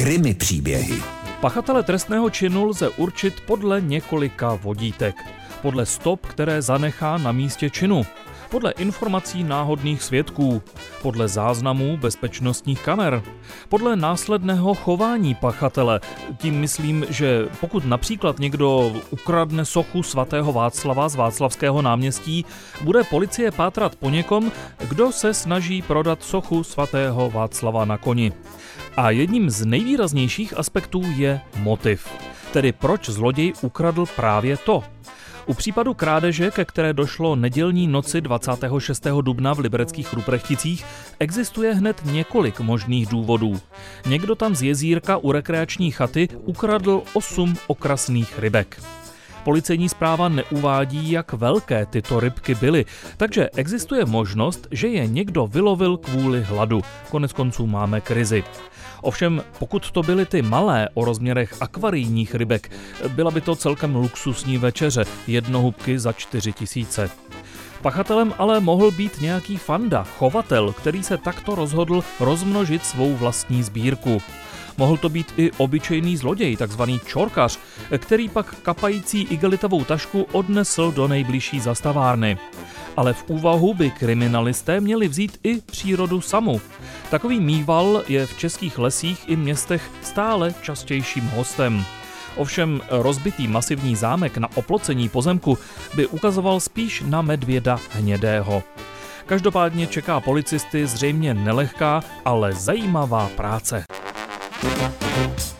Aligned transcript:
Krymy 0.00 0.34
příběhy. 0.34 1.02
Pachatele 1.40 1.82
trestného 1.82 2.30
činu 2.30 2.64
lze 2.64 2.88
určit 2.88 3.40
podle 3.46 3.80
několika 3.80 4.54
vodítek. 4.54 5.16
Podle 5.62 5.86
stop, 5.86 6.26
které 6.26 6.62
zanechá 6.62 7.18
na 7.18 7.32
místě 7.32 7.70
činu. 7.70 8.06
Podle 8.50 8.72
informací 8.72 9.44
náhodných 9.44 10.02
svědků. 10.02 10.62
Podle 11.02 11.28
záznamů 11.28 11.96
bezpečnostních 11.96 12.82
kamer. 12.82 13.22
Podle 13.68 13.96
následného 13.96 14.74
chování 14.74 15.34
pachatele. 15.34 16.00
Tím 16.36 16.60
myslím, 16.60 17.06
že 17.08 17.48
pokud 17.60 17.84
například 17.84 18.38
někdo 18.38 18.92
ukradne 19.10 19.64
sochu 19.64 20.02
svatého 20.02 20.52
Václava 20.52 21.08
z 21.08 21.16
Václavského 21.16 21.82
náměstí, 21.82 22.44
bude 22.80 23.04
policie 23.04 23.50
pátrat 23.50 23.96
po 23.96 24.10
někom, 24.10 24.52
kdo 24.88 25.12
se 25.12 25.34
snaží 25.34 25.82
prodat 25.82 26.22
sochu 26.22 26.64
svatého 26.64 27.30
Václava 27.30 27.84
na 27.84 27.98
koni. 27.98 28.32
A 28.96 29.10
jedním 29.10 29.50
z 29.50 29.64
nejvýraznějších 29.64 30.58
aspektů 30.58 31.02
je 31.16 31.40
motiv. 31.56 32.08
Tedy 32.52 32.72
proč 32.72 33.08
zloděj 33.08 33.52
ukradl 33.62 34.06
právě 34.16 34.56
to. 34.56 34.82
U 35.46 35.54
případu 35.54 35.94
krádeže, 35.94 36.50
ke 36.50 36.64
které 36.64 36.92
došlo 36.92 37.36
nedělní 37.36 37.86
noci 37.86 38.20
26. 38.20 39.06
dubna 39.20 39.52
v 39.52 39.58
libereckých 39.58 40.12
Ruprechticích, 40.12 40.84
existuje 41.18 41.74
hned 41.74 42.02
několik 42.04 42.60
možných 42.60 43.06
důvodů. 43.06 43.60
Někdo 44.06 44.34
tam 44.34 44.54
z 44.54 44.62
jezírka 44.62 45.16
u 45.16 45.32
rekreační 45.32 45.90
chaty 45.90 46.28
ukradl 46.44 47.02
8 47.14 47.56
okrasných 47.66 48.38
rybek. 48.38 48.82
Policejní 49.44 49.88
zpráva 49.88 50.28
neuvádí, 50.28 51.10
jak 51.10 51.32
velké 51.32 51.86
tyto 51.86 52.20
rybky 52.20 52.54
byly, 52.54 52.84
takže 53.16 53.50
existuje 53.56 54.04
možnost, 54.04 54.68
že 54.70 54.88
je 54.88 55.06
někdo 55.06 55.46
vylovil 55.46 55.96
kvůli 55.96 56.42
hladu. 56.42 56.82
Konec 57.10 57.32
konců 57.32 57.66
máme 57.66 58.00
krizi. 58.00 58.44
Ovšem, 59.02 59.42
pokud 59.58 59.90
to 59.90 60.02
byly 60.02 60.26
ty 60.26 60.42
malé 60.42 60.88
o 60.94 61.04
rozměrech 61.04 61.54
akvarijních 61.60 62.34
rybek, 62.34 62.70
byla 63.08 63.30
by 63.30 63.40
to 63.40 63.56
celkem 63.56 63.96
luxusní 63.96 64.58
večeře, 64.58 65.04
jednohubky 65.26 65.98
za 65.98 66.12
4 66.12 66.52
tisíce. 66.52 67.10
Pachatelem 67.82 68.34
ale 68.38 68.60
mohl 68.60 68.90
být 68.90 69.20
nějaký 69.20 69.56
fanda, 69.56 70.04
chovatel, 70.18 70.72
který 70.72 71.02
se 71.02 71.16
takto 71.18 71.54
rozhodl 71.54 72.04
rozmnožit 72.20 72.84
svou 72.84 73.16
vlastní 73.16 73.62
sbírku. 73.62 74.22
Mohl 74.80 74.96
to 74.96 75.08
být 75.08 75.34
i 75.36 75.50
obyčejný 75.56 76.16
zloděj, 76.16 76.56
takzvaný 76.56 77.00
čorkař, 77.06 77.58
který 77.98 78.28
pak 78.28 78.54
kapající 78.62 79.22
igelitovou 79.22 79.84
tašku 79.84 80.26
odnesl 80.32 80.92
do 80.92 81.08
nejbližší 81.08 81.60
zastavárny. 81.60 82.38
Ale 82.96 83.12
v 83.12 83.24
úvahu 83.26 83.74
by 83.74 83.90
kriminalisté 83.90 84.80
měli 84.80 85.08
vzít 85.08 85.38
i 85.42 85.60
přírodu 85.60 86.20
samu. 86.20 86.60
Takový 87.10 87.40
mýval 87.40 88.02
je 88.08 88.26
v 88.26 88.38
českých 88.38 88.78
lesích 88.78 89.28
i 89.28 89.36
městech 89.36 89.90
stále 90.02 90.54
častějším 90.62 91.30
hostem. 91.36 91.84
Ovšem 92.36 92.80
rozbitý 92.90 93.48
masivní 93.48 93.96
zámek 93.96 94.38
na 94.38 94.48
oplocení 94.54 95.08
pozemku 95.08 95.58
by 95.94 96.06
ukazoval 96.06 96.60
spíš 96.60 97.02
na 97.06 97.22
medvěda 97.22 97.78
hnědého. 97.90 98.62
Každopádně 99.26 99.86
čeká 99.86 100.20
policisty 100.20 100.86
zřejmě 100.86 101.34
nelehká, 101.34 102.02
ale 102.24 102.52
zajímavá 102.52 103.30
práce. 103.36 103.84
Thank 104.62 105.59